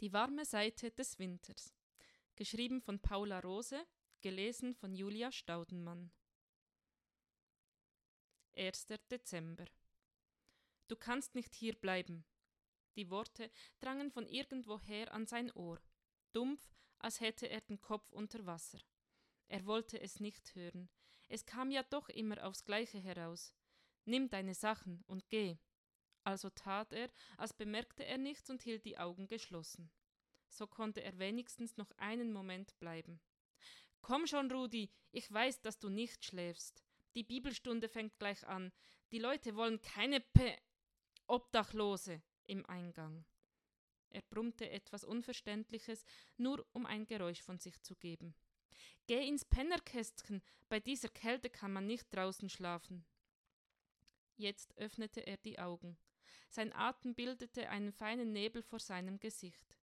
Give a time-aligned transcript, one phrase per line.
[0.00, 1.74] Die warme Seite des Winters.
[2.36, 3.84] Geschrieben von Paula Rose,
[4.20, 6.12] gelesen von Julia Staudenmann.
[8.56, 8.86] 1.
[9.10, 9.64] Dezember.
[10.86, 12.24] Du kannst nicht hier bleiben.
[12.94, 13.50] Die Worte
[13.80, 15.80] drangen von irgendwoher an sein Ohr,
[16.32, 18.78] dumpf, als hätte er den Kopf unter Wasser.
[19.48, 20.88] Er wollte es nicht hören.
[21.26, 23.52] Es kam ja doch immer aufs Gleiche heraus.
[24.04, 25.58] Nimm deine Sachen und geh.
[26.28, 27.08] Also tat er,
[27.38, 29.90] als bemerkte er nichts und hielt die Augen geschlossen.
[30.50, 33.18] So konnte er wenigstens noch einen Moment bleiben.
[34.02, 36.84] Komm schon, Rudi, ich weiß, dass du nicht schläfst.
[37.14, 38.72] Die Bibelstunde fängt gleich an.
[39.10, 40.58] Die Leute wollen keine Pe
[41.28, 43.24] Obdachlose im Eingang.
[44.10, 46.04] Er brummte etwas Unverständliches,
[46.36, 48.34] nur um ein Geräusch von sich zu geben.
[49.06, 53.06] Geh ins Pennerkästchen, bei dieser Kälte kann man nicht draußen schlafen.
[54.36, 55.96] Jetzt öffnete er die Augen.
[56.48, 59.76] Sein Atem bildete einen feinen Nebel vor seinem Gesicht.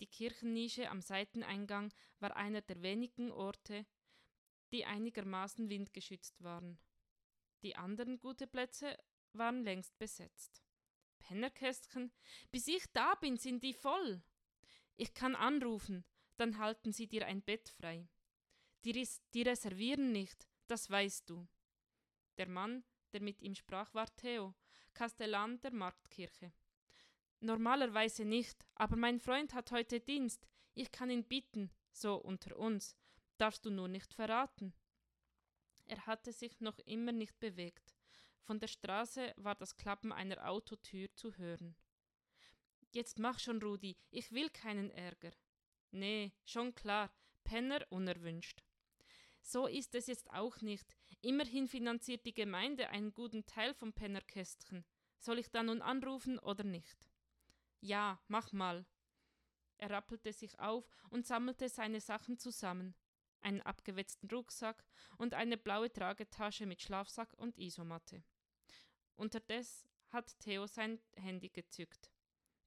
[0.00, 3.86] Die Kirchennische am Seiteneingang war einer der wenigen Orte,
[4.72, 6.78] die einigermaßen windgeschützt waren.
[7.62, 8.96] Die anderen gute Plätze
[9.32, 10.62] waren längst besetzt.
[11.18, 12.12] Pennerkästchen,
[12.50, 14.22] bis ich da bin, sind die voll.
[14.96, 16.04] Ich kann anrufen,
[16.36, 18.08] dann halten sie dir ein Bett frei.
[18.84, 21.46] Die, res die reservieren nicht, das weißt du.
[22.36, 24.54] Der Mann, der mit ihm sprach, war Theo,
[24.94, 26.52] Kastellan der Marktkirche.
[27.40, 30.48] Normalerweise nicht, aber mein Freund hat heute Dienst.
[30.74, 32.96] Ich kann ihn bitten, so unter uns.
[33.36, 34.74] Darfst du nur nicht verraten.
[35.84, 37.94] Er hatte sich noch immer nicht bewegt.
[38.40, 41.76] Von der Straße war das Klappen einer Autotür zu hören.
[42.92, 45.32] Jetzt mach schon, Rudi, ich will keinen Ärger.
[45.90, 47.10] Nee, schon klar,
[47.44, 48.64] Penner unerwünscht.
[49.48, 50.94] So ist es jetzt auch nicht.
[51.22, 54.84] Immerhin finanziert die Gemeinde einen guten Teil vom Pennerkästchen.
[55.18, 57.08] Soll ich da nun anrufen oder nicht?
[57.80, 58.84] Ja, mach mal.
[59.78, 62.94] Er rappelte sich auf und sammelte seine Sachen zusammen.
[63.40, 64.84] Einen abgewetzten Rucksack
[65.16, 68.22] und eine blaue Tragetasche mit Schlafsack und Isomatte.
[69.16, 72.12] Unterdessen hat Theo sein Handy gezückt.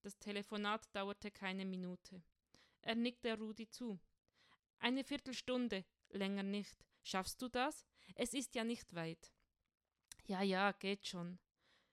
[0.01, 2.23] Das Telefonat dauerte keine Minute.
[2.81, 3.99] Er nickte Rudi zu.
[4.79, 6.85] Eine Viertelstunde, länger nicht.
[7.03, 7.85] Schaffst du das?
[8.15, 9.31] Es ist ja nicht weit.
[10.25, 11.39] Ja, ja, geht schon.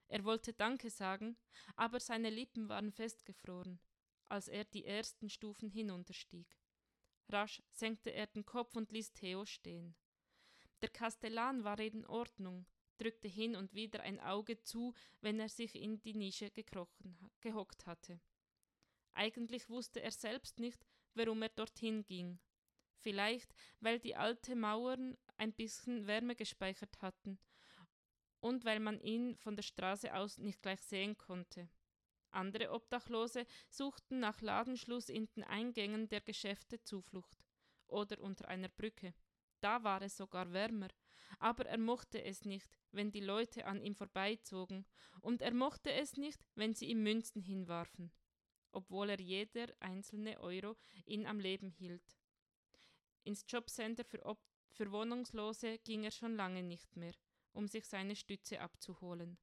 [0.09, 1.37] Er wollte Danke sagen,
[1.77, 3.81] aber seine Lippen waren festgefroren,
[4.29, 6.59] als er die ersten Stufen hinunterstieg.
[7.29, 9.95] Rasch senkte er den Kopf und ließ Theo stehen.
[10.81, 15.75] Der Kastellan war in Ordnung, drückte hin und wieder ein Auge zu, wenn er sich
[15.75, 18.21] in die Nische gekrochen, gehockt hatte.
[19.13, 22.39] Eigentlich wusste er selbst nicht, warum er dorthin ging.
[23.01, 27.39] Vielleicht, weil die alte Mauern ein bisschen Wärme gespeichert hatten
[28.41, 31.69] und weil man ihn von der Straße aus nicht gleich sehen konnte.
[32.31, 37.39] Andere Obdachlose suchten nach Ladenschluss in den Eingängen der Geschäfte Zuflucht
[37.87, 39.15] oder unter einer Brücke.
[39.61, 40.89] Da war es sogar wärmer,
[41.39, 44.87] aber er mochte es nicht, wenn die Leute an ihm vorbeizogen,
[45.21, 48.13] und er mochte es nicht, wenn sie ihm Münzen hinwarfen,
[48.71, 50.77] obwohl er jeder einzelne Euro
[51.07, 52.19] ihn am Leben hielt.
[53.29, 54.41] Ins Jobcenter für, Ob
[54.71, 57.13] für Wohnungslose ging er schon lange nicht mehr
[57.53, 59.37] um sich seine Stütze abzuholen.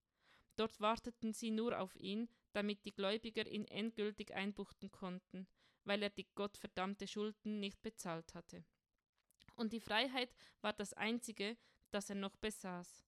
[0.55, 5.47] Dort warteten sie nur auf ihn, damit die Gläubiger ihn endgültig einbuchten konnten,
[5.83, 8.65] weil er die gottverdammte Schulden nicht bezahlt hatte.
[9.55, 11.55] Und die Freiheit war das einzige,
[11.91, 13.05] das er noch besaß,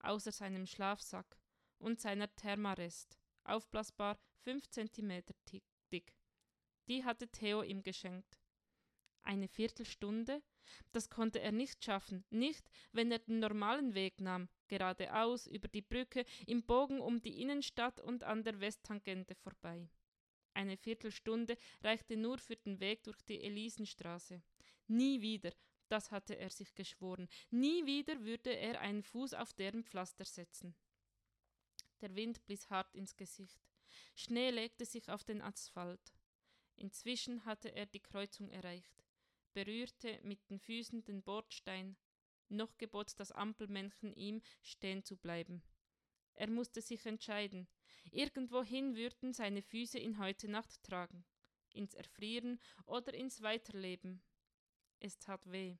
[0.00, 1.38] außer seinem Schlafsack
[1.78, 5.34] und seiner Thermarest, aufblasbar fünf Zentimeter
[5.90, 6.14] dick.
[6.86, 8.38] Die hatte Theo ihm geschenkt.
[9.28, 10.42] Eine Viertelstunde
[10.92, 15.82] das konnte er nicht schaffen, nicht, wenn er den normalen Weg nahm, geradeaus über die
[15.82, 19.88] Brücke, im Bogen um die Innenstadt und an der Westtangente vorbei.
[20.54, 24.42] Eine Viertelstunde reichte nur für den Weg durch die Elisenstraße.
[24.88, 25.52] Nie wieder,
[25.88, 30.74] das hatte er sich geschworen, nie wieder würde er einen Fuß auf deren Pflaster setzen.
[32.00, 33.60] Der Wind blies hart ins Gesicht.
[34.14, 36.12] Schnee legte sich auf den Asphalt.
[36.76, 39.07] Inzwischen hatte er die Kreuzung erreicht
[39.64, 41.96] berührte mit den Füßen den Bordstein,
[42.48, 45.64] noch gebot das Ampelmännchen ihm, stehen zu bleiben.
[46.34, 47.66] Er musste sich entscheiden.
[48.12, 51.24] Irgendwohin würden seine Füße ihn heute Nacht tragen.
[51.74, 54.22] Ins Erfrieren oder ins Weiterleben.
[55.00, 55.76] Es tat weh.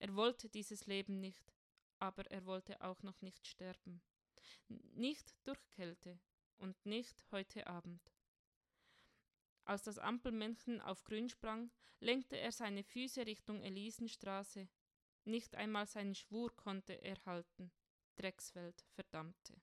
[0.00, 1.54] Er wollte dieses Leben nicht,
[2.00, 4.02] aber er wollte auch noch nicht sterben.
[4.68, 6.18] Nicht durch Kälte
[6.58, 8.02] und nicht heute Abend.
[9.64, 11.70] Als das Ampelmännchen auf grün sprang,
[12.00, 14.68] lenkte er seine Füße Richtung Elisenstraße.
[15.24, 17.70] Nicht einmal seinen Schwur konnte er halten.
[18.16, 19.54] Dreckswelt, verdammte.